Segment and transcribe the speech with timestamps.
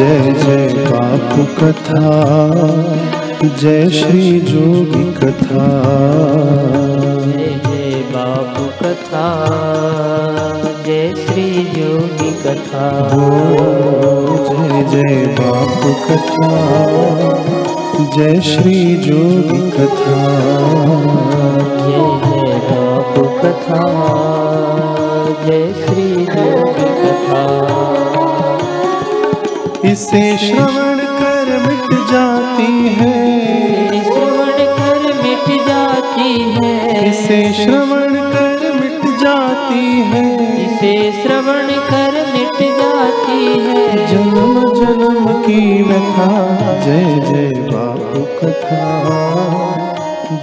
[0.00, 2.10] बापू कथा
[3.60, 5.64] जय श्री जोगी कथा।
[7.24, 9.24] जय जय बापू कथा
[10.86, 11.46] जय श्री
[11.80, 12.86] योगी कथा।
[14.50, 16.52] जय जय बापू कथा
[18.16, 21.27] जय श्री जोगी कथा।
[30.08, 39.18] इसे श्रवण कर मिट जाती है। श्रवण कर मिट जाती है। इसे श्रवण कर मिट
[39.20, 40.24] जाती है।
[40.64, 46.30] इसे श्रवण कर मिट जाती है। जन्म जन्म की व्यथा
[46.84, 48.80] जय जय बापू कथा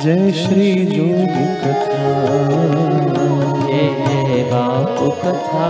[0.03, 2.08] जय श्री जोगी कथा।
[3.67, 5.65] जय जय बापू कथा।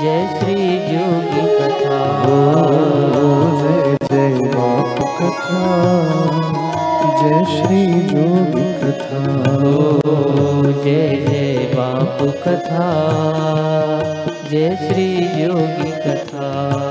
[0.00, 0.54] जय श्री
[0.94, 1.96] योगी कथा।
[3.60, 5.62] जय जय बापू कथा
[7.20, 9.22] जय श्री जोगी कथा।
[9.56, 12.86] ओ जय जय बापू कथा।
[14.50, 15.08] जय श्री
[15.42, 16.87] योगी कथा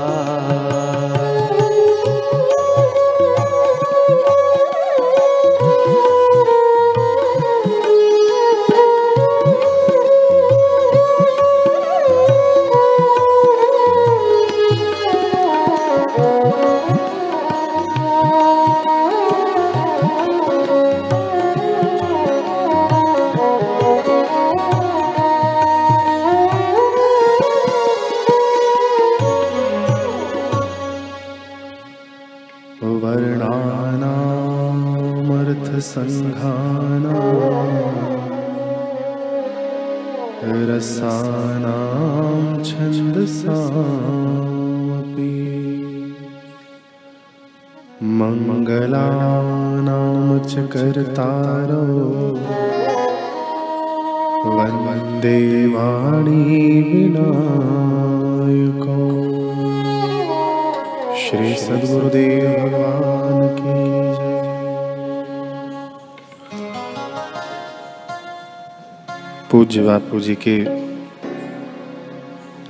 [69.58, 70.56] पूज्य बापू जी के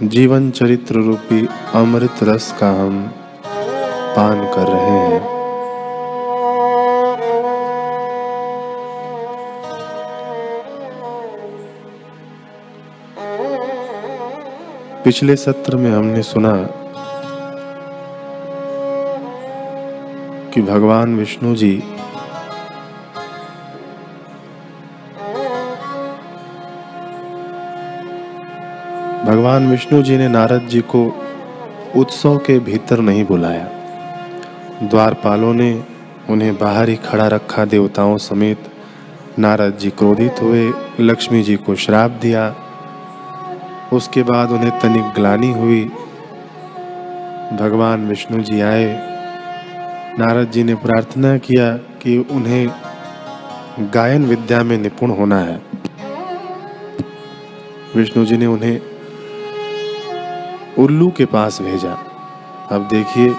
[0.06, 3.02] जीवन चरित्र रूपी अमृत रस का हम
[4.16, 5.20] पान कर रहे हैं।
[15.04, 16.54] पिछले सत्र में हमने सुना
[20.54, 21.82] कि भगवान विष्णु जी
[29.28, 31.24] भगवान विष्णु जी ने नारद जी को
[31.96, 33.68] उत्सव के भीतर नहीं बुलाया।
[34.82, 35.84] द्वारपालों ने
[36.30, 38.58] उन्हें बाहर ही खड़ा रखा, देवताओं समेत
[39.38, 42.56] नारद जी क्रोधित हुए, लक्ष्मी जी को श्राप दिया।
[43.92, 45.84] उसके बाद उन्हें तनिक ग्लानी हुई।
[47.52, 48.98] भगवान विष्णु जी आए।
[50.18, 52.68] नारद जी ने प्रार्थना किया कि उन्हें
[53.94, 55.62] गायन विद्या में निपुण होना है।
[57.96, 58.80] विष्णु जी ने उन्हें
[60.78, 61.98] उल्लू के पास भेजा।
[62.70, 63.34] अब देखिए,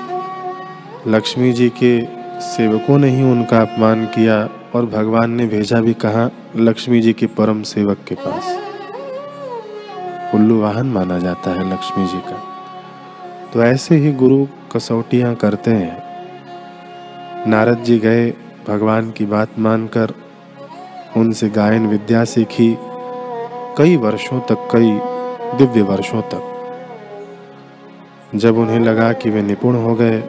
[1.08, 2.06] लक्ष्मी जी के
[2.42, 7.26] सेवकों ने ही उनका अपमान किया और भगवान ने भेजा भी कहा लक्ष्मी जी के
[7.26, 8.60] परम सेवक के पास।
[10.36, 12.44] उल्लू वाहन माना जाता है लक्ष्मी जी का।
[13.54, 16.04] तो ऐसे ही गुरु कसौटियाँ करते हैं।
[17.50, 18.34] नारद जी गए,
[18.68, 20.14] भगवान की बात मानकर,
[21.18, 22.78] उनसे गायन विद्या सीखी।
[23.78, 25.00] कई वर्षों तक, कई
[25.58, 26.49] दिव्य वर्षों तक।
[28.36, 30.20] जब उन्हें लगा कि वे निपुण हो गए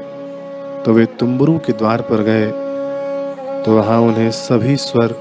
[0.85, 2.47] तो वे तुम्बरू के द्वार पर गए
[3.65, 5.15] तो वहाँ उन्हें सभी स्वर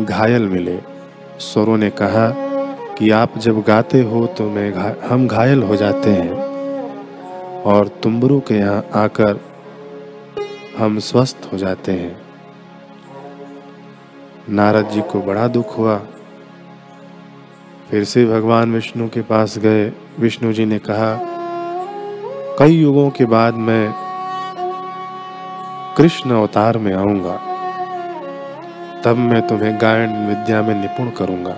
[0.00, 0.78] घायल मिले।
[1.40, 2.28] स्वरों ने कहा
[2.94, 4.70] कि आप जब गाते हो तो मैं
[5.08, 6.32] हम घायल हो जाते हैं,
[7.62, 9.40] और तुम्बरू के यहाँ आकर
[10.78, 12.16] हम स्वस्थ हो जाते हैं।
[14.50, 16.00] नारद जी को बड़ा दुख हुआ।
[17.90, 21.20] फिर से भगवान विष्णु के पास गए। विष्णु जी ने कहा,
[22.58, 23.92] कई युगों के बाद मैं
[25.96, 27.36] कृष्ण अवतार में आऊँगा।
[29.04, 31.52] तब मैं तुम्हें गायन विद्या में निपुण करूँगा।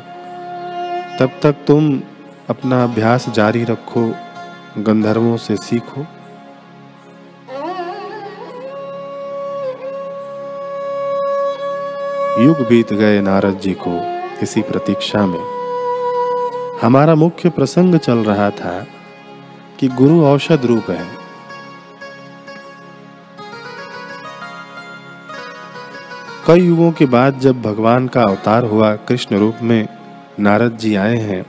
[1.21, 2.03] तब तक तुम
[2.51, 4.15] अपना अभ्यास जारी रखो,
[4.79, 6.01] गंधर्वों से सीखो।
[12.43, 14.01] युग बीत गए नारद जी को
[14.43, 15.60] इसी प्रतीक्षा में।
[16.83, 18.87] हमारा मुख्य प्रसंग चल रहा था
[19.81, 21.07] कि गुरु औषध रूप है।
[26.47, 29.89] कई युगों के बाद जब भगवान का अवतार हुआ, कृष्ण रूप में
[30.41, 31.45] नारद जी आए हैं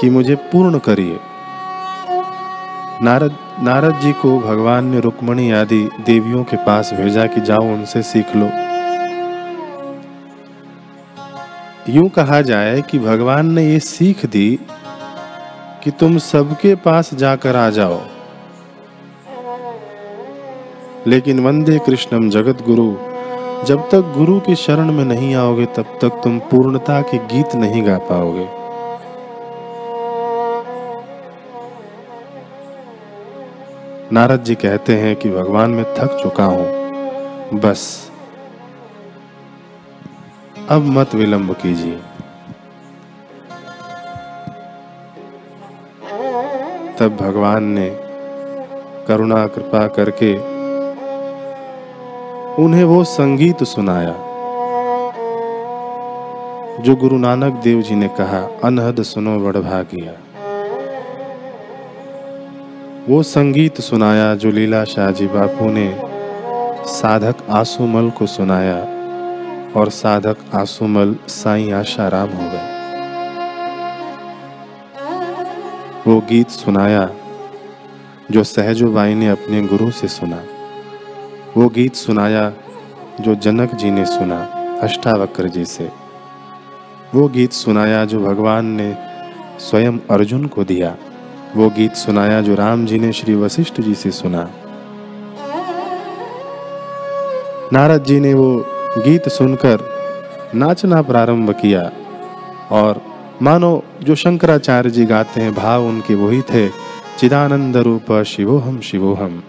[0.00, 1.18] कि मुझे पूर्ण करिए।
[3.02, 8.02] नारद नारद जी को भगवान ने रुक्मणी आदि देवियों के पास भेजा कि जाओ उनसे
[8.02, 8.65] सीख लो।
[11.88, 14.58] यूँ कहा जाए कि भगवान ने ये सीख दी
[15.84, 18.00] कि तुम सबके पास जाकर आ जाओ।
[21.06, 22.96] लेकिन वंदे कृष्णम जगत गुरु
[23.64, 27.86] जब तक गुरु की शरण में नहीं आओगे, तब तक तुम पूर्णता के गीत नहीं
[27.86, 28.48] गा पाओगे।
[34.12, 36.86] नारद जी कहते हैं कि भगवान मैं थक चुका हूँ।
[37.60, 38.05] बस।
[40.70, 41.96] अब मत विलंब कीजिए।
[46.98, 47.88] तब भगवान ने
[49.08, 50.32] करुणा, कृपा करके
[52.62, 54.14] उन्हें वो संगीत सुनाया,
[56.82, 60.12] जो गुरु नानक देव जी ने कहा, अनहद सुनो बड़भागिया
[63.08, 65.88] वो संगीत सुनाया, जो लीला शाहजी बापू ने
[66.88, 68.95] साधक आंसूमल को सुनाया
[69.76, 72.76] और साधक आंसूमल साईं आशाराम हो गए।
[76.06, 77.10] वो गीत सुनाया,
[78.30, 80.42] जो सहजोबाई ने अपने गुरु से सुना।
[81.56, 82.52] वो गीत सुनाया,
[83.20, 84.38] जो जनक जी ने सुना,
[84.82, 85.90] अष्टावक्र जी से।
[87.14, 88.96] वो गीत सुनाया, जो भगवान ने
[89.58, 90.96] स्वयं अर्जुन को दिया।
[91.56, 94.50] वो गीत सुनाया, जो राम जी ने श्री वशिष्ठ जी से सुना।
[97.72, 99.78] नारद जी ने वो गीत सुनकर
[100.54, 101.92] नाचना प्रारंभ किया।
[102.72, 103.02] और
[103.42, 106.68] मानो जो शंकराचार्य जी गाते हैं, भाव उनके वही थे,
[107.18, 109.42] चिदानंद रूप शिवोहम शिवोहम।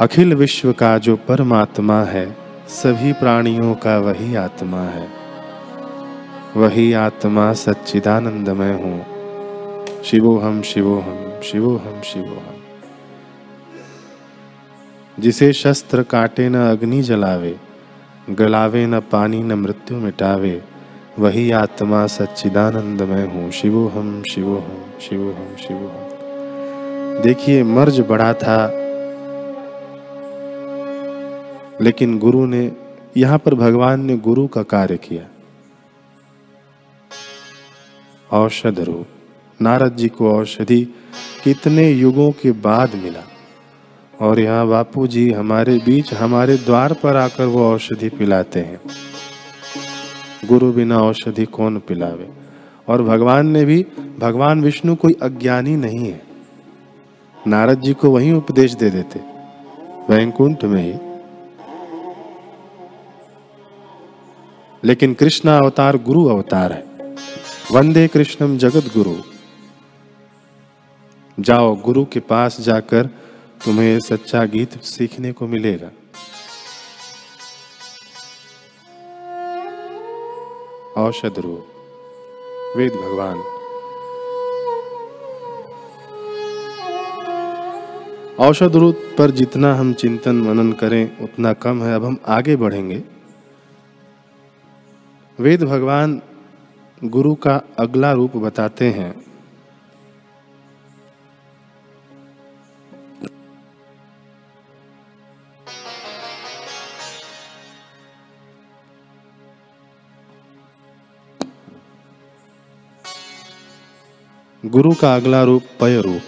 [0.00, 2.36] अखिल विश्व का जो परमात्मा है,
[2.68, 5.08] सभी प्राणियों का वही आत्मा है।
[6.56, 9.06] वही आत्मा सच्चिदानंदमय हूँ।
[10.04, 12.54] शिवोहम शिवोहम शिवोहम शिवोहम।
[15.20, 17.56] जिसे शस्त्र काटे न अग्नि जलावे
[18.30, 20.62] गलावे न पानी न मृत्यु मिटावे,
[21.18, 28.32] वही आत्मा सच्चिदानंदमय हूँ। शिवो हम शिवो हम शिवो हम शिवोहम शिवोहम। देखिए, मर्ज बड़ा
[28.34, 28.72] था,
[31.82, 32.72] लेकिन गुरु ने,
[33.16, 35.24] यहाँ पर भगवान ने गुरु का कार्य किया।
[38.32, 39.06] औषध रूप
[39.62, 40.94] नारद जी को औषधि
[41.44, 43.22] कितने युगों के बाद मिला।
[44.20, 48.80] और यहाँ बापू जी हमारे बीच, हमारे द्वार पर आकर वो औषधि पिलाते हैं।
[50.48, 52.28] गुरु बिना औषधि कौन पिलावे?
[52.88, 53.86] और भगवान ने भी,
[54.18, 56.22] भगवान विष्णु कोई अज्ञानी नहीं है।
[57.46, 59.18] नारद जी को वही उपदेश दे देते,
[60.12, 60.98] वैकुंठ में ही।
[64.84, 66.88] लेकिन कृष्ण अवतार गुरु अवतार है।
[67.72, 69.14] वंदे कृष्णम जगत गुरु
[71.40, 73.10] जाओ गुरु के पास जाकर
[73.64, 75.90] तुम्हें सच्चा गीत सीखने को मिलेगा।
[80.96, 81.66] औषध रूप,
[82.76, 83.42] वेद भगवान।
[88.40, 93.02] औषध रूप पर जितना हम चिंतन मनन करें, उतना कम है। अब हम आगे बढ़ेंगे।
[95.40, 96.22] वेद भगवान
[97.04, 99.27] गुरु का अगला रूप बताते हैं।
[114.68, 116.20] गुरु का अगला रूप पय रूप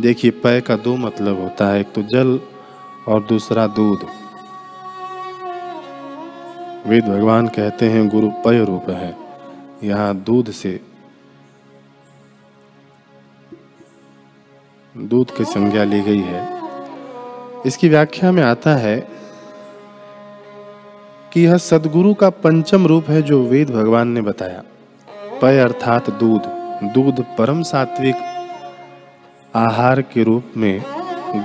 [0.00, 2.40] देखिए, पय का दो मतलब होता है, एक तो जल
[3.08, 4.04] और दूसरा दूध।
[6.86, 9.16] वेद भगवान कहते हैं, गुरु पय रूप है।
[9.84, 10.80] यहाँ दूध से,
[14.96, 16.59] दूध की संज्ञा ली गई है।
[17.66, 19.08] इसकी व्याख्या में आता है
[21.32, 24.62] कि यह सदगुरु का पंचम रूप है जो वेद भगवान ने बताया।
[25.42, 26.42] पय अर्थात दूध।
[26.84, 28.14] दूध परम सात्विक
[29.54, 30.82] आहार के रूप में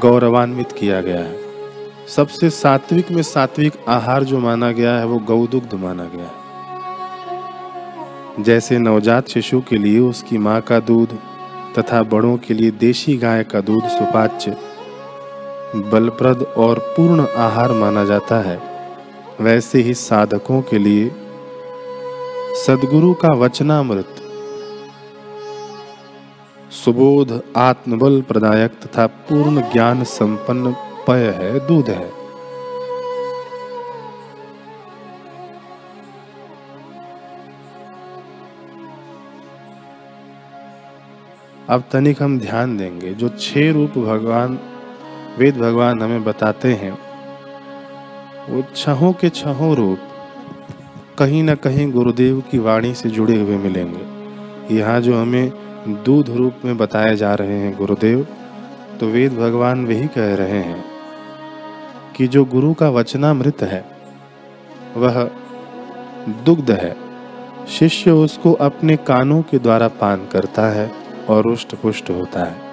[0.02, 1.40] गौरवान्वित किया गया है।
[2.08, 6.46] सबसे सात्विक में सात्विक आहार जो माना गया है, वो गौदुग्ध माना गया है।
[8.44, 11.20] जैसे नवजात शिशु के लिए उसकी माँ का दूध
[11.80, 14.58] तथा बड़ों के लिए देशी गाय का दूध सुपाच्य
[15.76, 18.60] बलप्रद और पूर्ण आहार माना जाता है।
[19.42, 21.10] वैसे ही साधकों के लिए
[22.56, 24.16] सदगुरु का वचनामृत
[26.72, 30.76] सुबोध आत्मबल प्रदायक तथा पूर्ण ज्ञान संपन्न
[31.08, 32.12] पय है, दूध है।
[41.70, 44.60] अब तनिक हम ध्यान देंगे, जो छह रूप भगवान
[45.40, 46.92] वेद भगवान हमें बताते हैं।
[48.50, 50.00] वो छहों के छहों रूप
[51.20, 55.52] कहीं ना कहीं गुरुदेव की वाणी से जुड़े हुए मिलेंगे। यहाँ जो हमें
[56.06, 58.26] दूध रूप में बताए जा रहे हैं गुरुदेव
[59.00, 60.84] तो वेद भगवान वही कह रहे हैं
[62.18, 63.84] कि जो गुरु का वचनामृत है,
[64.98, 65.24] वह
[66.46, 66.96] दुग्ध है।
[67.70, 70.92] शिष्य उसको अपने कानों के द्वारा पान करता है
[71.30, 72.65] और रुष्ट पुष्ट होता है।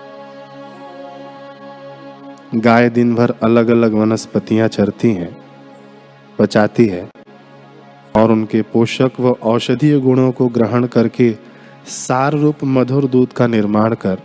[2.55, 5.37] गाय दिन भर अलग अलग वनस्पतियाँ चरती हैं,
[6.39, 7.09] पचाती है,
[8.17, 11.35] और उनके पोषक व औषधीय गुणों को ग्रहण करके
[11.87, 14.19] सार रूप मधुर दूध का निर्माण कर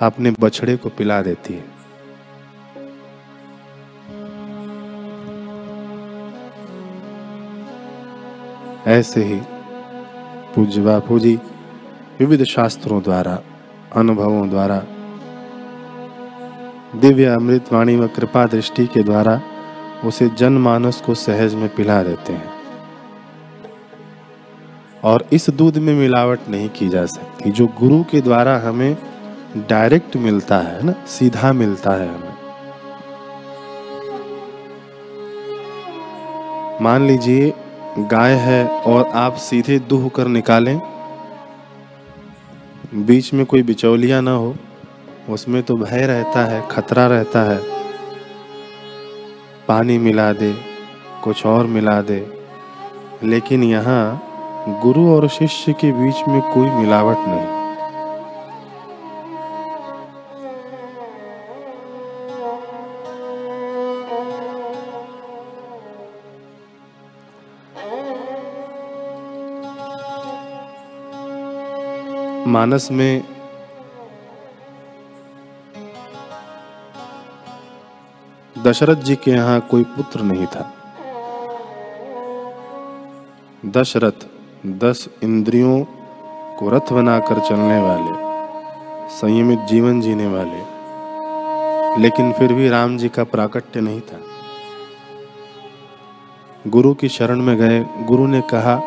[0.00, 1.64] अपने बछड़े को पिला देती है।
[8.86, 9.40] ऐसे ही
[10.54, 11.34] पूज्य बापू जी
[12.20, 13.38] विविध शास्त्रों द्वारा,
[13.96, 14.82] अनुभवों द्वारा
[16.96, 19.40] दिव्य अमृत वाणी व कृपा दृष्टि के द्वारा
[20.04, 22.50] उसे जनमानस को सहज में पिला देते हैं।
[25.04, 28.96] और इस दूध में मिलावट नहीं की जा सकती, जो गुरु के द्वारा हमें
[29.56, 30.94] डायरेक्ट मिलता है ना?
[31.06, 32.34] सीधा मिलता है हमें।
[36.82, 37.52] मान लीजिए,
[37.98, 40.80] गाय है और आप सीधे दूह कर निकालें,
[42.94, 44.56] बीच में कोई बिचौलिया ना हो
[45.30, 47.58] उसमें तो भय रहता है, खतरा रहता है।
[49.68, 50.54] पानी मिला दे,
[51.24, 52.26] कुछ और मिला दे।
[53.24, 54.22] लेकिन यहाँ
[54.82, 57.60] गुरु और शिष्य के बीच में कोई मिलावट नहीं।
[72.46, 73.39] मानस में
[78.64, 80.72] दशरथ जी के यहाँ कोई पुत्र नहीं था।
[83.66, 84.26] दशरथ
[84.66, 85.84] दस इंद्रियों
[86.58, 88.12] को रथ बनाकर चलने वाले,
[89.10, 90.60] संयमित जीवन जीने वाले,
[92.02, 94.20] लेकिन फिर भी राम जी का प्राकट्य नहीं था।
[96.66, 98.80] गुरु की शरण में गए, गुरु ने कहा,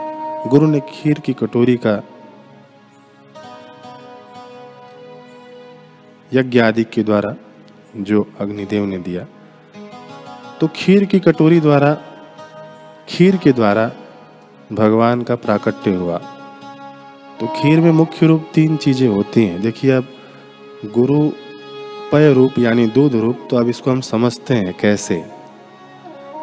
[0.47, 2.01] गुरु ने खीर की कटोरी का
[6.33, 7.35] यज्ञ आदि के द्वारा
[7.97, 9.25] जो अग्निदेव ने दिया
[10.63, 11.93] तो खीर की कटोरी द्वारा,
[13.09, 13.85] खीर के द्वारा
[14.73, 16.17] भगवान का प्राकट्य हुआ।
[17.39, 20.07] तो खीर में मुख्य रूप तीन चीज़ें होती हैं। देखिए अब
[20.93, 21.19] गुरु
[22.11, 25.17] पय रूप यानी दूध रूप तो अब इसको हम समझते हैं कैसे।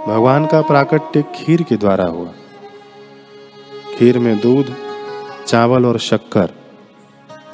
[0.07, 2.33] भगवान का प्राकट्य खीर के द्वारा हुआ।
[3.99, 4.75] खीर में दूध,
[5.47, 6.55] चावल और शक्कर,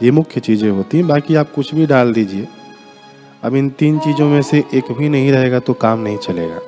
[0.02, 2.48] ये मुख्य चीज़ें होती हैं। बाकी आप कुछ भी डाल दीजिए।
[3.44, 6.60] अब इन तीन चीज़ों में से एक भी नहीं रहेगा तो काम नहीं चलेगा।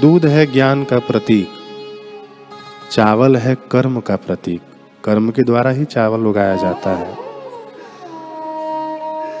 [0.00, 1.48] दूध है ज्ञान का प्रतीक,
[2.90, 4.60] चावल है कर्म का प्रतीक।
[5.04, 7.14] कर्म के द्वारा ही चावल उगाया जाता है।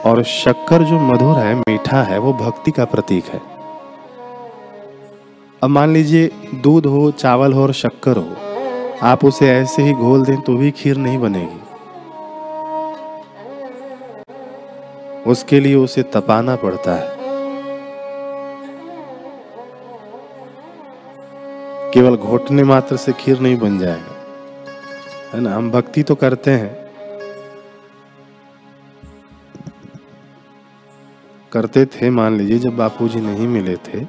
[0.02, 3.40] और शक्कर जो मधुर है, मीठा है, वो भक्ति का प्रतीक है।
[5.62, 8.49] अब मान लीजिए दूध हो, चावल हो और शक्कर हो।
[9.02, 11.60] आप उसे ऐसे ही घोल दें तो भी खीर नहीं बनेगी।
[15.30, 17.16] उसके लिए उसे तपाना पड़ता है।
[21.90, 24.16] केवल घोटने मात्र से खीर नहीं बन जाएगा।
[25.34, 25.54] है ना?
[25.54, 26.80] हम भक्ति तो करते हैं।
[31.52, 34.06] करते थे, मान लीजिए, जब बापूजी नहीं मिले थे,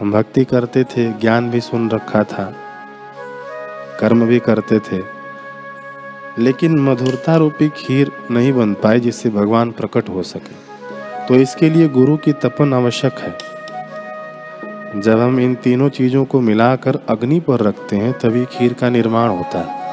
[0.00, 2.56] हम भक्ति करते थे, ज्ञान भी सुन रखा था।
[4.00, 5.02] कर्म भी करते थे।
[6.38, 10.74] लेकिन मधुरता रूपी खीर नहीं बन पाए जिससे भगवान प्रकट हो सके।
[11.28, 13.38] तो इसके लिए गुरु की तपन आवश्यक है।
[15.00, 19.28] जब हम इन तीनों चीज़ों को मिलाकर अग्नि पर रखते हैं, तभी खीर का निर्माण
[19.28, 19.84] होता है।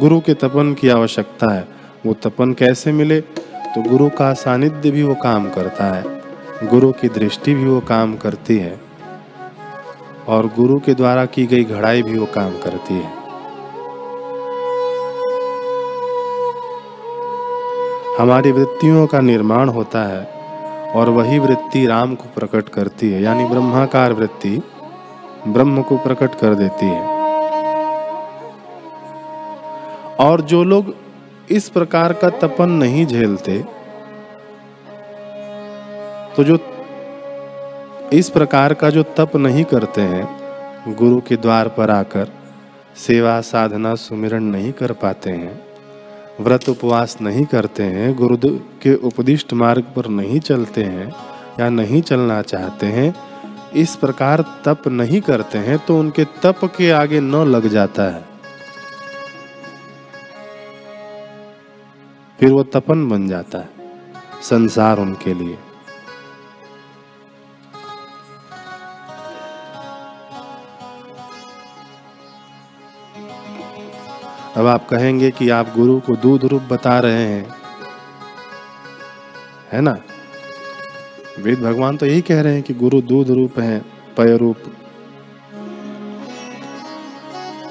[0.00, 1.68] गुरु के तपन की आवश्यकता है।
[2.06, 3.20] वो तपन कैसे मिले?
[3.20, 6.04] तो गुरु का सानिध्य भी वो काम करता है।
[6.66, 8.89] गुरु की दृष्टि भी वो काम करती है।
[10.28, 13.18] और गुरु के द्वारा की गई घड़ाई भी वो काम करती है।
[18.18, 20.22] हमारी वृत्तियों का निर्माण होता है
[20.94, 24.60] और वही वृत्ति राम को प्रकट करती है, यानी ब्रह्माकार वृत्ति
[25.48, 27.08] ब्रह्म को प्रकट कर देती है।
[30.20, 30.94] और जो लोग
[31.50, 33.58] इस प्रकार का तपन नहीं झेलते
[36.36, 36.56] तो जो
[38.12, 42.32] इस प्रकार का जो तप नहीं करते हैं, गुरु के द्वार पर आकर
[42.96, 45.60] सेवा साधना सुमिरन नहीं कर पाते हैं,
[46.40, 48.36] व्रत उपवास नहीं करते हैं गुरु
[48.82, 51.08] के उपदिष्ट मार्ग पर नहीं चलते हैं
[51.60, 53.14] या नहीं चलना चाहते हैं,
[53.74, 58.24] इस प्रकार तप नहीं करते हैं तो उनके तप के आगे न लग जाता है।
[62.38, 63.68] फिर वो तपन बन जाता है,
[64.42, 65.56] संसार उनके लिए।
[74.56, 77.50] अब आप कहेंगे कि आप गुरु को दूध रूप बता रहे हैं।
[79.72, 79.96] है ना?
[81.38, 83.84] वेद भगवान तो यही कह रहे हैं कि गुरु दूध रूप है,
[84.16, 84.56] पय रूप।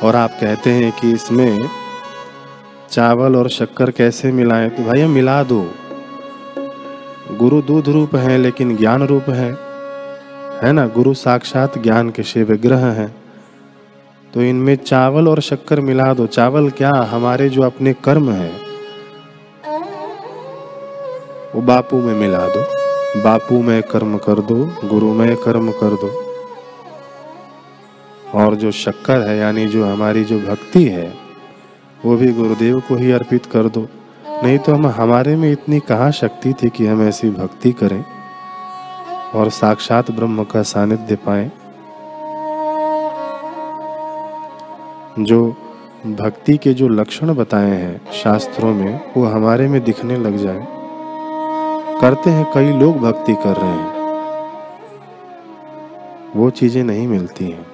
[0.04, 1.70] और आप कहते हैं कि इसमें
[2.90, 4.70] चावल और शक्कर कैसे मिलाएँ?
[4.70, 5.72] तो भाई मिला दो।
[7.32, 9.58] गुरु दूध रूप है, लेकिन ज्ञान रूप है।
[10.68, 10.88] है ना?
[10.88, 13.19] गुरु साक्षात ज्ञान के शिव ग्रह हैं।
[14.34, 16.92] तो इनमें चावल और शक्कर मिला दो। चावल क्या?
[16.92, 18.52] हमारे जो अपने कर्म है,
[21.56, 22.62] वो बापू में मिला दो।
[23.22, 26.12] बापू में कर्म कर दो, गुरु में कर्म कर दो।
[28.36, 31.14] और जो शक्कर है, यानी जो हमारी जो भक्ति है,
[32.06, 33.88] वो भी गुरुदेव को ही अर्पित कर दो।
[34.44, 38.04] नहीं तो हम हमारे में इतनी कहाँ शक्ति थी कि हम ऐसी भक्ति करें
[39.36, 41.52] और साक्षात ब्रह्म का सानिध्य पाएँ।
[45.20, 45.56] जो
[46.06, 50.68] भक्ति के जो लक्षण बताए हैं शास्त्रों में, वो हमारे में दिखने लग जाए।
[52.02, 54.00] करते हैं, कई लोग भक्ति कर रहे हैं।
[56.36, 57.66] वो चीज़ें नहीं मिलती हैं।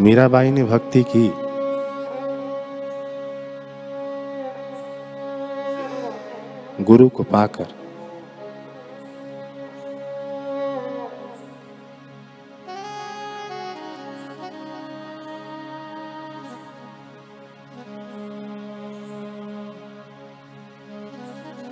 [0.00, 1.32] मीराबाई ने भक्ति की।
[6.84, 7.81] गुरु को पाकर।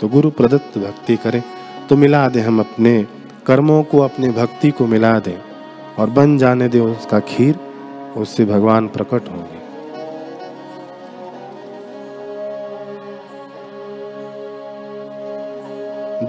[0.01, 1.43] तो गुरु प्रदत्त भक्ति करें
[1.89, 3.07] तो मिला दे हम अपने
[3.47, 5.39] कर्मों को, अपने भक्ति को मिला दें
[5.99, 7.57] और बन जाने दे उसका खीर,
[8.17, 9.59] उससे भगवान प्रकट होंगे।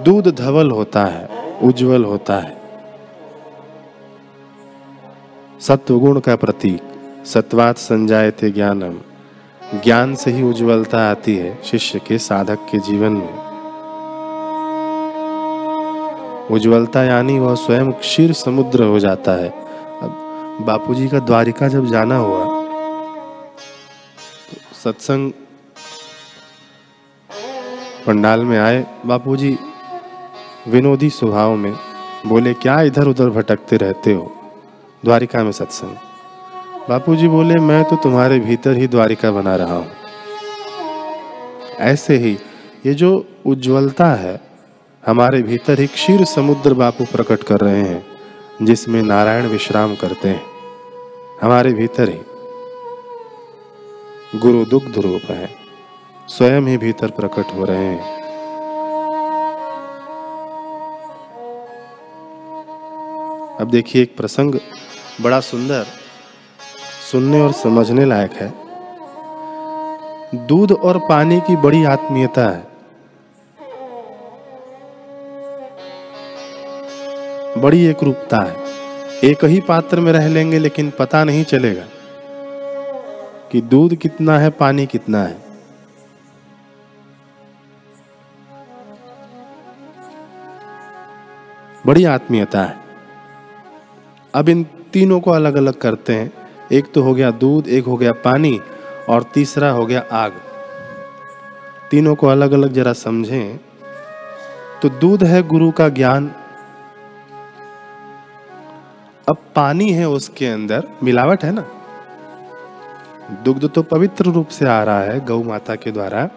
[0.04, 1.28] दूध धवल होता है,
[1.64, 2.58] उज्जवल होता है।
[5.60, 6.82] सत्व गुण का प्रतीक,
[7.26, 8.98] सत्वात संजाय थे ज्ञानम।
[9.84, 13.51] ज्ञान से ही उज्जवलता आती है शिष्य के साधक के जीवन में।
[16.52, 19.50] उज्जवलता यानी वह स्वयं क्षीर समुद्र हो जाता है।
[20.02, 22.44] अब बापूजी का द्वारिका जब जाना हुआ
[24.42, 25.32] तो सत्संग
[28.08, 29.58] पंडाल में आए। बापूजी
[30.68, 31.74] विनोदी स्वभाव में
[32.28, 34.32] बोले, क्या इधर उधर भटकते रहते हो
[35.04, 35.96] द्वारिका में सत्संग?
[36.90, 39.88] बापूजी बोले, मैं तो तुम्हारे भीतर ही द्वारिका बना रहा हूँ।
[41.82, 42.38] ऐसे ही
[42.86, 44.40] ये जो उज्जवलता है
[45.04, 48.02] हमारे भीतर ही क्षीर समुद्र बापू प्रकट कर रहे हैं,
[48.62, 50.42] जिसमें नारायण विश्राम करते हैं।
[51.42, 52.20] हमारे भीतर ही
[54.40, 55.50] गुरु दुग्ध रूप है,
[56.28, 58.02] स्वयं ही भीतर प्रकट हो रहे हैं।
[63.58, 64.56] अब देखिए एक प्रसंग
[65.22, 65.86] बड़ा सुंदर,
[67.12, 68.54] सुनने और समझने लायक है।
[70.48, 72.71] दूध और पानी की बड़ी आत्मीयता है।
[77.62, 78.56] बड़ी एक रूपता है।
[79.24, 81.84] एक ही पात्र में रह लेंगे, लेकिन पता नहीं चलेगा
[83.52, 85.38] कि दूध कितना है, पानी कितना है।
[91.88, 92.78] बड़ी आत्मीयता है।
[94.36, 96.34] अब इन तीनों को अलग अलग करते हैं।
[96.72, 98.62] एक तो हो गया दूध, एक हो गया पानी,
[99.10, 100.34] और तीसरा हो गया आग।
[101.92, 103.58] तीनों को अलग अलग जरा समझें।
[104.82, 106.32] तो दूध है गुरु का ज्ञान
[109.32, 111.62] अब पानी है उसके अंदर। मिलावट है ना?
[113.44, 116.30] दुग्ध तो पवित्र रूप से आ रहा है गौ माता के द्वारा।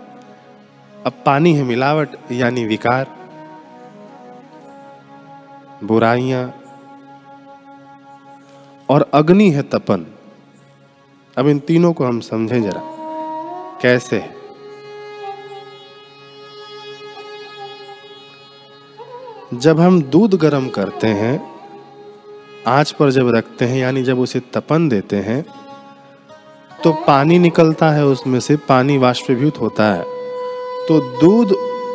[1.07, 3.17] अब पानी है मिलावट, यानी विकार।
[5.85, 6.55] बुराइयाँ
[8.91, 10.07] और अग्नि है तपन।
[11.39, 12.81] अब इन तीनों को हम समझें जरा।
[13.83, 14.37] कैसे है?
[19.55, 21.54] जब हम दूध गर्म करते हैं
[22.67, 25.45] आँच पर जब रखते हैं, यानी जब उसे तपन देते हैं
[26.85, 30.03] तो पानी निकलता है उसमें से, पानी वाष्पीभूत होता है।
[30.89, 31.53] तो दूध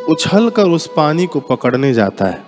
[0.08, 2.42] उछल कर उस पानी को पकड़ने जाता है।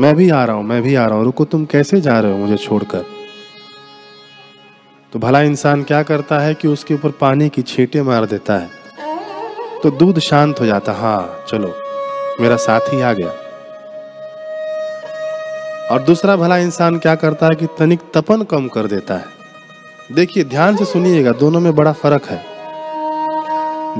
[0.00, 2.32] मैं भी आ रहा हूँ, मैं भी आ रहा हूँ, रुको तुम कैसे जा रहे
[2.32, 3.04] हो मुझे छोड़कर?
[5.12, 8.70] तो भला इंसान क्या करता है कि उसके ऊपर पानी की छींटे मार देता है।
[9.82, 11.74] तो दूध शांत हो जाता हाँ चलो,
[12.40, 13.32] मेरा साथी आ गया।
[15.90, 19.24] और दूसरा भला इंसान क्या करता है कि तनिक तपन कम कर देता है?
[20.12, 22.44] देखिए, ध्यान से सुनिएगा, दोनों में बड़ा फ़र्क है।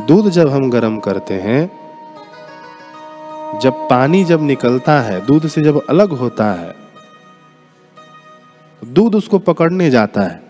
[0.07, 1.71] दूध जब हम गर्म करते हैं,
[3.59, 6.87] जब पानी जब निकलता है, दूध से जब अलग होता है
[8.85, 10.43] दूध उसको पकड़ने जाता है।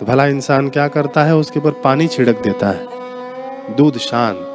[0.00, 2.86] तो भला इंसान क्या करता है, उसके ऊपर पानी छिड़क देता है।
[3.76, 4.53] दूध शांत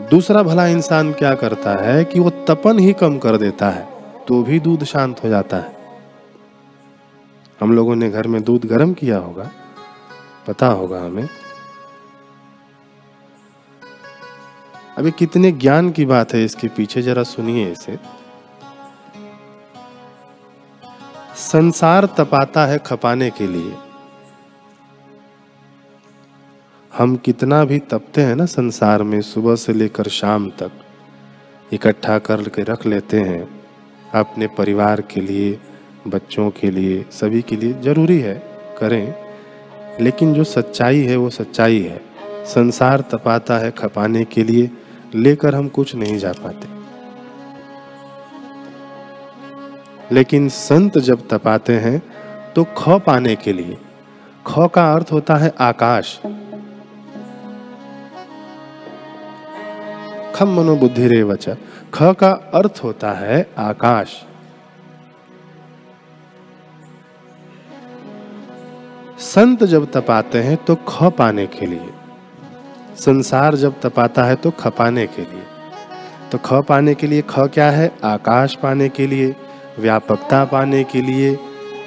[0.00, 3.86] दूसरा भला इंसान क्या करता है कि वो तपन ही कम कर देता है
[4.28, 5.76] तो भी दूध शांत हो जाता है।
[7.60, 9.50] हम लोगों ने घर में दूध गर्म किया होगा,
[10.46, 11.28] पता होगा हमें।
[14.98, 17.98] अभी कितने ज्ञान की बात है इसके पीछे, जरा सुनिए इसे।
[21.36, 23.76] संसार तपाता है खपाने के लिए।
[26.98, 30.70] हम कितना भी तपते हैं ना संसार में, सुबह से लेकर शाम तक,
[31.72, 33.60] इकट्ठा करके रख लेते हैं,
[34.14, 35.58] अपने परिवार के लिए,
[36.08, 38.42] बच्चों के लिए, सभी के लिए, ज़रूरी है,
[38.78, 39.14] करें।
[40.00, 42.00] लेकिन जो सच्चाई है, वो सच्चाई है।
[42.44, 44.70] संसार तपाता है खपाने के लिए,
[45.14, 46.68] लेकर हम कुछ नहीं जा पाते।
[50.14, 52.02] लेकिन संत जब तपाते हैं
[52.52, 53.78] तो ख पाने के लिए।
[54.46, 56.20] ख का अर्थ होता है आकाश।
[60.34, 61.54] खम मनोबुद्धि रे वचा
[61.94, 64.24] ख का अर्थ होता है आकाश।
[69.18, 71.90] संत जब तपाते हैं तो ख पाने के लिए।
[72.96, 75.42] संसार जब तपाता है तो खपाने के लिए।
[76.32, 77.92] तो ख पाने के लिए ख क्या है?
[78.04, 79.36] आकाश पाने के लिए,
[79.78, 81.38] व्यापकता पाने के लिए,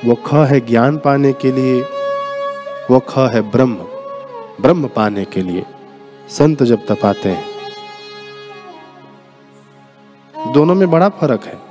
[0.05, 1.81] वो ख है ज्ञान पाने के लिए,
[2.91, 3.75] वो ख है ब्रह्म।
[4.61, 5.65] ब्रह्म पाने के लिए।
[6.29, 7.56] संत जब तपाते हैं
[10.53, 11.67] दोनों में बड़ा फ़र्क है।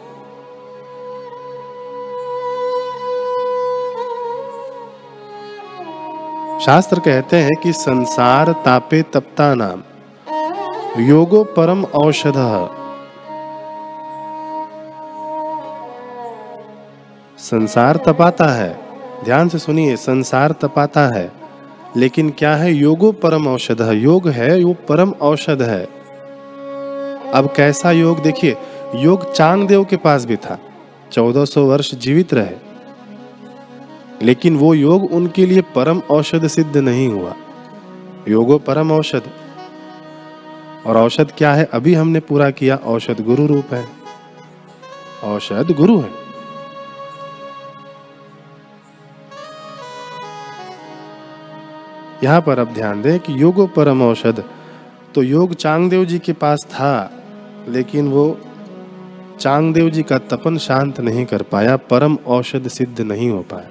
[6.61, 9.83] शास्त्र कहते हैं कि संसार तापे तपता नाम
[10.99, 12.33] योगो परम औषध।
[17.39, 18.81] संसार तपाता है।
[19.25, 21.33] ध्यान से सुनिए, संसार तपाता है।
[21.97, 23.91] लेकिन क्या है योगो परम औषध?
[23.93, 25.96] योग है, वो परम औषध है।
[27.37, 28.57] अब कैसा योग देखिए,
[28.94, 30.59] योग चांगदेव के पास भी था।
[31.12, 32.57] 1400 वर्ष जीवित रहे।
[34.22, 37.35] लेकिन वो योग उनके लिए परम औषध सिद्ध नहीं हुआ।
[38.29, 39.22] योगो परम औषध।
[40.87, 43.88] और औषध क्या है, अभी हमने पूरा किया। औषध गुरु रूप है।
[45.25, 46.11] औषध गुरु है।
[52.25, 54.44] यहाँ पर अब ध्यान दें कि योगो परम औषध।
[55.14, 57.15] तो योग चांगदेव जी के पास था।
[57.68, 58.38] लेकिन वो
[59.40, 63.70] चांगदेव जी का तपन शांत नहीं कर पाया, परम औषध सिद्ध नहीं हो पाया।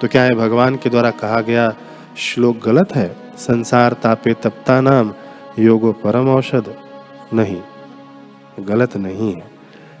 [0.00, 1.74] तो क्या है भगवान के द्वारा कहा गया
[2.18, 3.16] श्लोक गलत है?
[3.36, 5.14] संसार तापे तपता नाम,
[5.58, 6.74] योगो परम औषध
[7.34, 7.62] नहीं।
[8.60, 9.50] गलत नहीं है।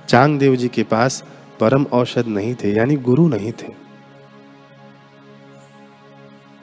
[0.08, 1.24] चांगदेव जी के पास
[1.60, 3.72] परम औषध नहीं थे, यानी गुरु नहीं थे।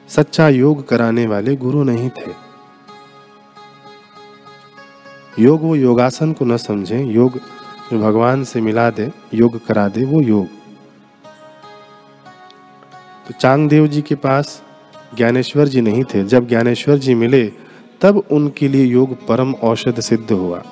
[0.08, 2.49] सच्चा योग कराने वाले गुरु नहीं थे।
[5.38, 7.38] योग वो योगासन को न समझे, योग
[7.92, 10.46] जो भगवान से मिला दे, योग करा दे, वो योग।
[13.26, 14.62] तो चांगदेव जी के पास
[15.16, 17.52] ज्ञानेश्वर जी नहीं थे। जब ज्ञानेश्वर जी मिले,
[18.00, 20.62] तब उनके लिए योग परम औषध सिद्ध हुआ।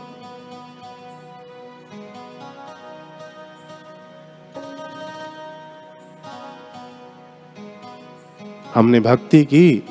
[8.75, 9.83] हमने भक्ति की,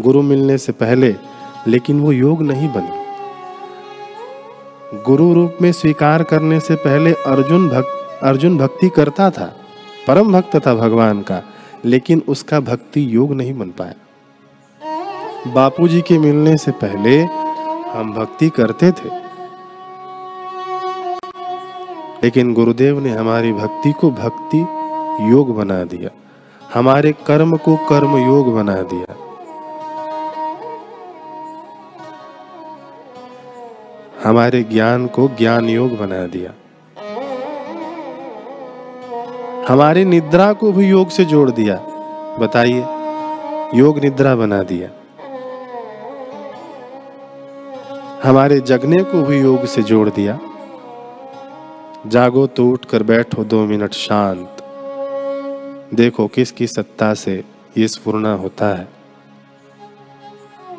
[0.00, 1.16] गुरु मिलने से पहले,
[1.68, 3.05] लेकिन वो योग नहीं बनी।
[5.04, 9.56] गुरु रूप में स्वीकार करने से पहले अर्जुन भक्त अर्जुन भक्ति करता था,
[10.08, 11.42] परम भक्त था भगवान का,
[11.84, 13.94] लेकिन उसका भक्ति योग नहीं बन पाया।
[15.52, 17.22] बापूजी के मिलने से पहले
[17.90, 19.08] हम भक्ति करते थे।
[22.24, 24.66] लेकिन गुरुदेव ने हमारी भक्ति को भक्ति
[25.32, 26.10] योग बना दिया।
[26.74, 29.25] हमारे कर्म को कर्म योग बना दिया।
[34.26, 36.52] हमारे ज्ञान को ज्ञान योग बना दिया।
[39.68, 41.76] हमारी निद्रा को भी योग से जोड़ दिया।
[42.40, 42.84] बताइए,
[43.78, 44.88] योग निद्रा बना दिया।
[48.28, 50.38] हमारे जगने को भी योग से जोड़ दिया।
[52.06, 54.56] जागो तो उठ कर बैठो दो मिनट शांत।
[55.94, 57.44] देखो किसकी सत्ता से
[57.78, 58.95] ये स्फुरना होता है।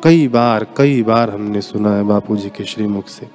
[0.04, 3.26] कई बार कई बार हमने सुना है बापू जी के श्रीमुख से।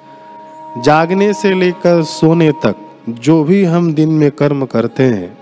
[0.82, 2.76] जागने से लेकर सोने तक
[3.10, 5.38] जो भी हम दिन में कर्म करते हैं,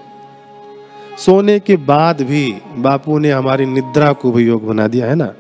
[1.18, 5.34] सोने के बाद भी बापू ने हमारी निद्रा को भी योग बना दिया, है ना?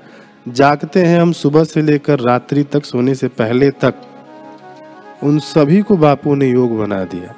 [0.47, 3.93] जागते हैं हम सुबह से लेकर रात्रि तक, सोने से पहले तक,
[5.23, 7.35] उन सभी को बापू ने योग बना दिया।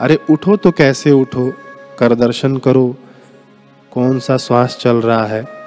[0.00, 1.52] अरे उठो तो कैसे उठो?
[1.98, 2.96] कर दर्शन करो।
[3.92, 5.57] कौन सा श्वास चल रहा है?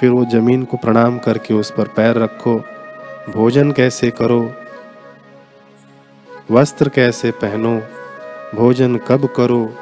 [0.00, 2.56] फिर वो ज़मीन को प्रणाम करके उस पर पैर रखो।
[3.32, 4.52] भोजन कैसे करो?
[6.50, 7.82] वस्त्र कैसे पहनो?
[8.54, 9.72] भोजन कब करो?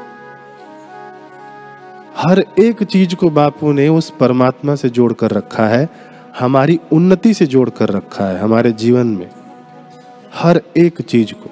[2.16, 5.88] हर एक चीज़ को बापू ने उस परमात्मा से जोड़कर रखा है,
[6.38, 9.30] हमारी उन्नति से जोड़कर रखा है हमारे जीवन में।
[10.34, 11.50] हर एक चीज़ को।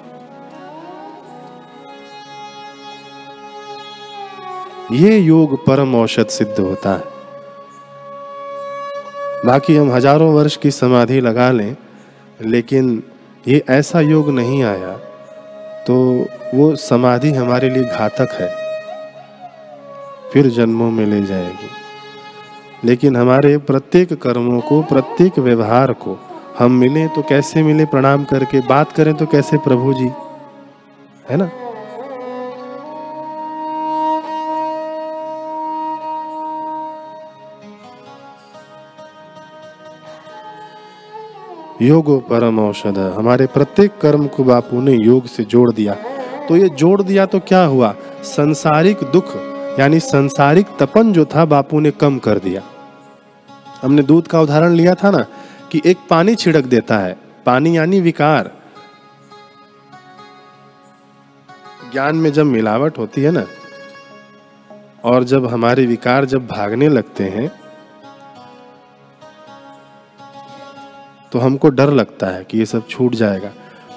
[4.95, 7.12] ये योग परम औषध सिद्ध होता है।
[9.45, 11.75] बाकी हम हज़ारों वर्ष की समाधि लगा लें,
[12.41, 13.01] लेकिन
[13.47, 14.91] ये ऐसा योग नहीं आया
[15.87, 15.95] तो
[16.55, 18.49] वो समाधि हमारे लिए घातक है।
[20.33, 21.69] फिर जन्मों में ले जाएगी।
[22.83, 26.17] लेकिन हमारे प्रत्येक कर्मों को, प्रत्येक व्यवहार को
[26.59, 27.85] हम मिले तो कैसे मिले?
[27.85, 30.09] प्रणाम करके, बात करें तो कैसे प्रभु जी?
[31.29, 31.49] है ना?
[41.81, 45.93] योगो परम औषध हमारे प्रत्येक कर्म को बापू ने योग से जोड़ दिया।
[46.49, 47.95] तो ये जोड़ दिया तो क्या हुआ?
[48.23, 49.35] संसारिक दुख,
[49.79, 52.61] यानी संसारिक तपन जो था, बापू ने कम कर दिया।
[53.81, 55.25] हमने दूध का उदाहरण लिया था ना,
[55.71, 58.51] कि एक पानी छिड़क देता है। पानी यानी विकार।
[61.91, 63.45] ज्ञान में जब मिलावट होती है ना,
[65.03, 67.62] और जब हमारे विकार जब भागने लगते हैं
[71.33, 73.51] तो हमको डर लगता है कि ये सब छूट जाएगा।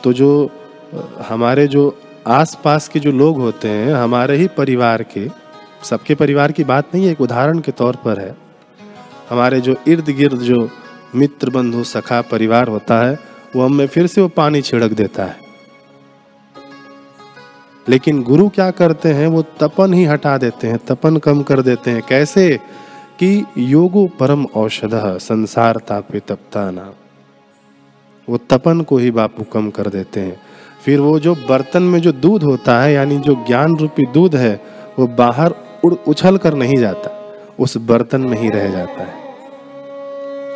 [0.04, 0.50] तो जो
[1.28, 5.28] हमारे जो आसपास के जो लोग होते हैं, हमारे ही परिवार के,
[5.82, 8.36] सबके परिवार की बात नहीं है एक उदाहरण के तौर पर है।
[9.30, 10.70] हमारे जो इर्द गिर्द जो
[11.14, 13.18] मित्र बंधु, सखा परिवार होता है,
[13.56, 15.36] वो हमें फिर से वो पानी छिड़क देता है।
[17.88, 21.90] लेकिन गुरु क्या करते हैं, वो तपन ही हटा देते हैं, तपन कम कर देते
[21.90, 22.60] हैं। कैसे?
[23.18, 27.05] कि योगो परम औषध, संसार तापे तपता नाम।
[28.28, 30.40] वो तपन को ही बापू कम कर देते हैं।
[30.84, 34.60] फिर वो जो बर्तन में जो दूध होता है, यानी जो ज्ञान रूपी दूध है,
[34.98, 39.26] वो बाहर उड़, उछल कर नहीं जाता, उस बर्तन में ही रह जाता है।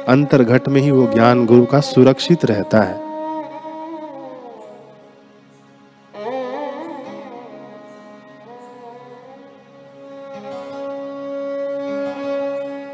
[0.08, 3.10] अंतर्घट में ही वो ज्ञान गुरु का सुरक्षित रहता है।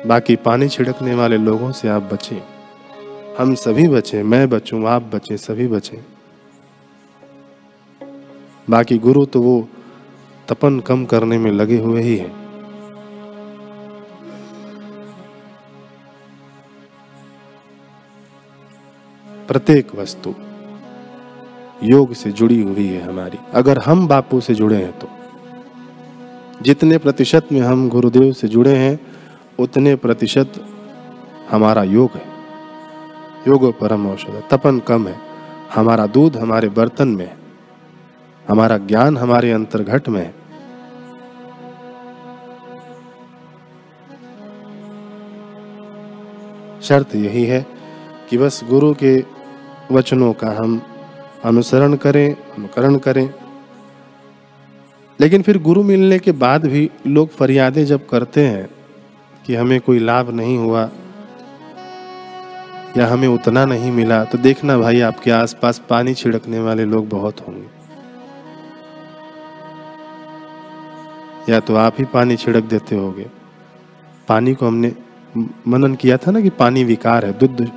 [0.07, 2.56] बाकी पानी छिड़कने वाले लोगों से आप बचें।
[3.39, 6.01] हम सभी बचे, मैं बचूं, आप बचे, सभी बचे।
[8.71, 9.69] बाकी गुरु तो वो
[10.49, 12.37] तपन कम करने में लगे हुए ही हैं।
[19.49, 20.35] प्रत्येक वस्तु
[21.83, 25.09] योग से जुड़ी हुई है हमारी। अगर हम बापू से जुड़े हैं तो।
[26.63, 29.01] जितने प्रतिशत में हम गुरुदेव से जुड़े हैं,
[29.59, 30.53] उतने प्रतिशत
[31.51, 32.36] हमारा योग है।
[33.49, 35.17] योग परम औषध। तपन कम है।
[35.75, 37.37] हमारा दूध हमारे बर्तन में है।
[38.49, 40.47] हमारा ज्ञान हमारे अंतर्घट में है।
[46.83, 47.67] शर्त यही है
[48.31, 49.25] कि बस गुरु के
[49.93, 50.83] वचनों का हम
[51.45, 53.35] अनुसरण करें, अनुकरण करें।
[55.21, 58.69] लेकिन फिर गुरु मिलने के बाद भी लोग फरियादें जब करते हैं
[59.47, 60.91] कि हमें कोई लाभ नहीं हुआ
[62.97, 67.41] या हमें उतना नहीं मिला तो देखना भाई आपके आसपास पानी छिड़कने वाले लोग बहुत
[67.41, 67.75] होंगे।
[71.49, 73.27] या तो आप ही पानी छिड़क देते होगे।
[74.29, 74.93] पानी को हमने
[75.69, 77.71] मनन किया था ना कि पानी विकार है, दुग्ध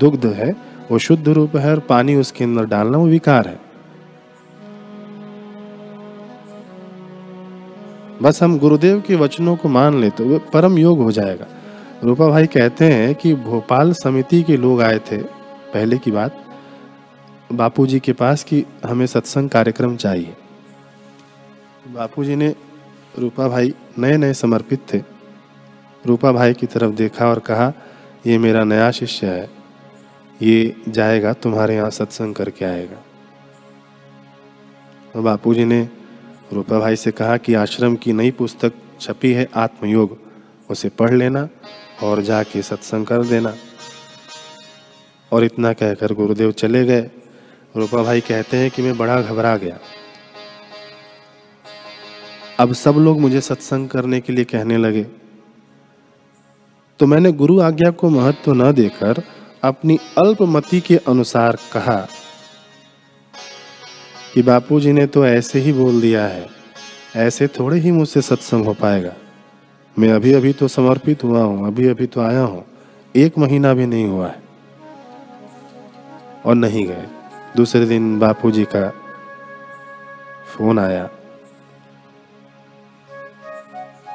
[0.00, 0.50] दुग्ध है,
[0.90, 3.60] वो शुद्ध रूप है और पानी उसके अंदर डालना वो विकार है।
[8.22, 11.46] बस हम गुरुदेव के वचनों को मान ले तो परम योग हो जाएगा।
[12.04, 15.18] रूपा भाई कहते हैं कि भोपाल समिति के लोग आए थे,
[15.72, 16.44] पहले की बात।
[17.52, 20.36] बापूजी के पास कि हमें सत्संग कार्यक्रम चाहिए।
[21.88, 22.54] बापूजी ने
[23.18, 24.98] रूपा भाई नए नए समर्पित थे।
[26.06, 27.72] रूपा भाई की तरफ़ देखा और कहा,
[28.26, 29.50] ये मेरा नया शिष्य है।
[30.42, 33.04] ये जाएगा, तुम्हारे यहाँ सत्संग करके आएगा।
[35.14, 35.88] तो बापूजी ने
[36.52, 40.18] रूपा भाई से कहा कि आश्रम की नई पुस्तक छपी है, आत्मयोग।
[40.70, 41.48] उसे पढ़ लेना।
[42.02, 43.54] और जाके सत्संग कर देना।
[45.32, 47.10] और इतना कहकर गुरुदेव चले गए।
[47.76, 49.78] रूपा भाई कहते हैं कि मैं बड़ा घबरा गया।
[52.60, 55.06] अब सब लोग मुझे सत्संग करने के लिए कहने लगे।
[56.98, 59.22] तो मैंने गुरु आज्ञा को महत्व न देकर
[59.64, 62.08] अपनी अल्पमति के अनुसार कहा
[64.34, 66.48] कि बापूजी ने तो ऐसे ही बोल दिया है।
[67.16, 69.14] ऐसे थोड़े ही मुझसे सत्संग हो पाएगा।
[69.98, 72.64] मैं अभी अभी तो समर्पित हुआ हूँ अभी अभी तो आया हूँ।
[73.16, 74.42] एक महीना भी नहीं हुआ है।
[76.46, 77.06] और नहीं गए।
[77.56, 78.90] दूसरे दिन बापूजी का
[80.54, 81.08] फ़ोन आया।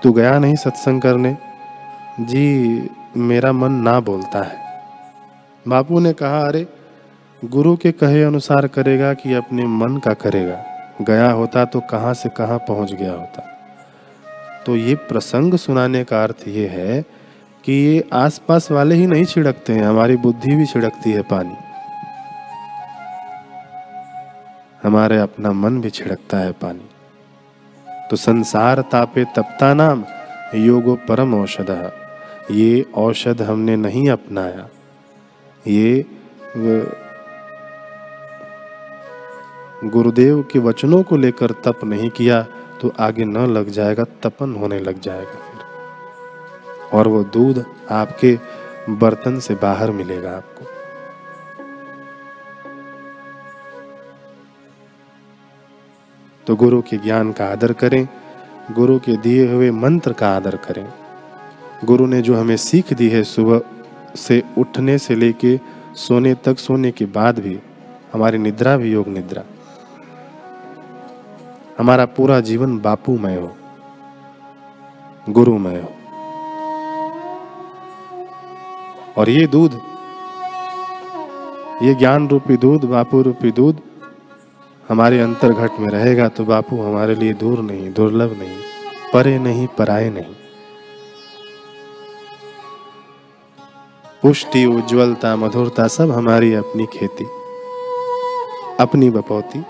[0.04, 1.38] तू गया नहीं सत्संग करने?
[2.20, 4.84] जी, मेरा मन ना बोलता है।
[5.68, 6.68] बापू ने कहा, अरे,
[7.46, 10.66] गुरु के कहे अनुसार करेगा कि अपने मन का करेगा।
[11.02, 13.54] गया होता तो कहाँ से कहाँ पहुँच गया होता।
[14.68, 17.02] तो ये प्रसंग सुनाने का अर्थ ये है
[17.66, 21.56] कि ये आसपास वाले ही नहीं छिड़कते हैं, हमारी बुद्धि भी छिड़कती है पानी।
[24.84, 26.90] हमारे अपना मन भी छिड़कता है पानी।
[28.12, 30.04] तो संसार तापे तपता नाम,
[30.56, 31.72] योगो परम औषध।
[32.52, 34.68] ये औषध हमने नहीं अपनाया।
[35.68, 36.06] ये
[39.86, 42.46] गुरुदेव के वचनों को लेकर तप नहीं किया
[42.82, 45.58] तो आगे न लग जाएगा, तपन होने लग जाएगा फिर।
[46.94, 48.40] और वो दूध आपके
[48.90, 50.66] बर्तन से बाहर मिलेगा आपको।
[56.48, 58.08] तो गुरु के ज्ञान का आदर करें,
[58.72, 60.94] गुरु के दिए हुए मंत्र का आदर करें।
[61.86, 63.62] गुरु ने जो हमें सीख दी है सुबह
[64.16, 65.60] से उठने से लेके
[65.96, 67.60] सोने तक, सोने के बाद भी,
[68.14, 69.44] हमारी निद्रा भी योग निद्रा।
[71.78, 73.52] हमारा पूरा जीवन बापूमय हो,
[75.30, 75.92] गुरुमय हो।
[79.18, 79.80] और ये दूध,
[81.84, 83.82] ये ज्ञान रूपी दूध बापू रूपी दूध
[84.90, 88.58] हमारे अंतर्घट में रहेगा तो बापू हमारे लिए दूर नहीं, दुर्लभ नहीं,
[89.14, 90.36] परे नहीं पराए नहीं।
[94.24, 97.26] पुष्टि, उज्जवलता, मधुरता सब हमारी अपनी खेती,
[98.80, 99.64] अपनी बपौती।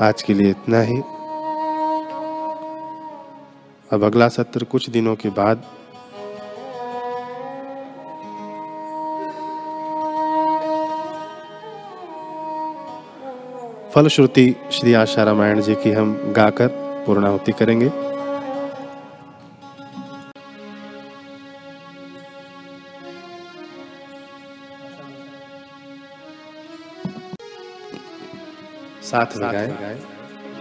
[0.00, 0.98] आज के लिए इतना ही।
[3.92, 5.62] अब अगला सत्र कुछ दिनों के बाद।
[13.94, 16.68] फलश्रुति श्री आशा रामायण जी की हम गाकर
[17.06, 18.05] पूर्णाहुति करेंगे।
[29.06, 29.70] साथ में गाएँ।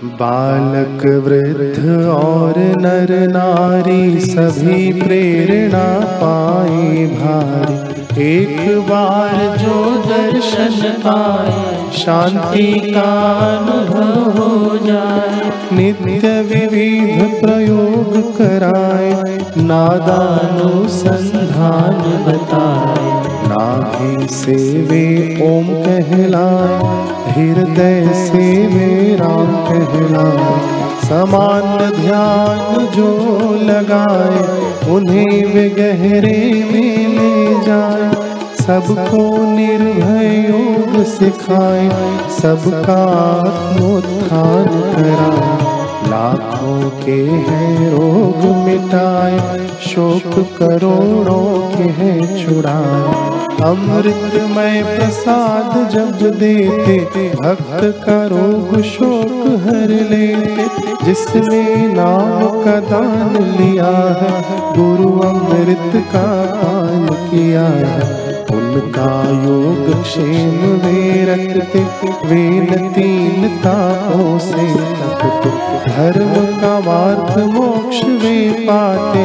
[0.03, 12.93] बालक, वृद्ध और नर नारी, सभी प्रेरणा पाए भारी। एक बार जो दर्शन पाए, शांति
[12.95, 13.11] का
[13.57, 19.11] अनुभव हो जाए। नित्य विविध प्रयोग कराए,
[19.57, 20.63] नादानुसंधान
[22.27, 25.05] बताए। नाभि से वे
[25.41, 29.33] ओम कहलाए हृदय से मेरा
[29.67, 30.23] कहना
[31.01, 33.09] समान ध्यान जो
[33.63, 34.39] लगाए,
[34.91, 36.39] उन्हें वे गहरे
[36.71, 38.11] में ले जाए।
[38.61, 41.89] सबको निर्भय योग सिखाए,
[42.41, 44.65] सबका आत्मोत्थान
[44.95, 45.74] कराए।
[46.07, 49.39] लाखों के हैं रोग मिटाए,
[49.81, 60.67] शोक करोड़ों के हैं छुड़ाए। अमृतमय प्रसाद जब देते, भक्त का रोग शोक हर लेते।
[61.05, 64.43] जिसने नाम का दान लिया है,
[64.77, 66.25] गुरु अमृत का
[66.55, 68.24] पान किया है।
[68.76, 69.11] उनका
[69.41, 71.80] योग क्षेम वे रखते,
[72.28, 74.65] वे तीन तापों से
[74.95, 75.49] तपते
[75.86, 79.23] धर्म कामार्थ मोक्ष वे पाते,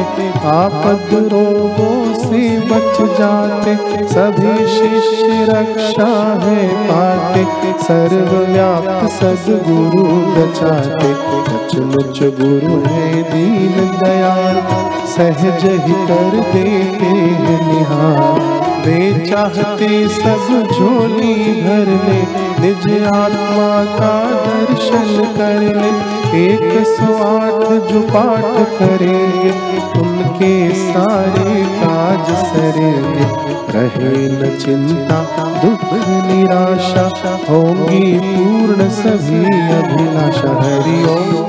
[0.49, 3.75] आपद रोगों से बच जाते।
[4.07, 6.07] सभी शिष्य रक्षा
[6.43, 7.43] है पाते,
[7.83, 14.61] सर्वव्याप्त सदगुरु बचाते। सचमुच गुरु है दीन दयाल,
[15.07, 22.21] सहज ही कर देते हैं निहार वे चाहते सब झोली भर ले,
[22.61, 29.51] निज आत्मा का दर्शन कर ले, एक सौ आठ जो पाठ करेंगे,
[29.99, 35.25] उनके सारे काज सरेंगे। रहे न चिंता,
[35.65, 37.09] दुख निराशा,
[37.49, 41.45] होंगी पूर्ण सभी अभिलाषा। हरि ओम।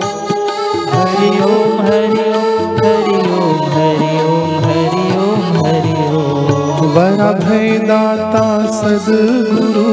[0.92, 4.81] हरि ओम हरि ओम हरि ओम हरि ओम, हरि
[6.94, 9.92] वर भय दाता सदगुरु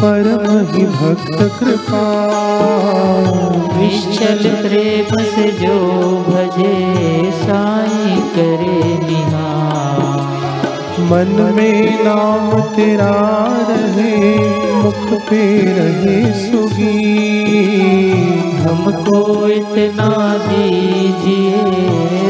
[0.00, 2.02] परम ही भक्त कृपा।
[3.76, 5.78] निश्चल प्रेम से जो
[6.28, 6.76] भजे
[7.40, 10.20] साई करे निहार
[11.10, 13.14] मन में नाम तेरा
[13.70, 14.14] रहे
[14.82, 15.42] मुख पे
[15.78, 17.00] रहे सुगी।
[18.62, 19.18] हमको
[19.48, 20.10] इतना
[20.46, 21.62] दीजिए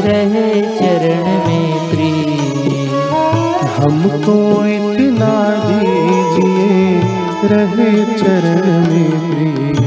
[0.07, 0.52] रहे
[3.83, 4.35] हमको
[4.73, 5.31] इतना
[5.65, 6.99] दीजिए
[7.51, 9.82] रहे चरण में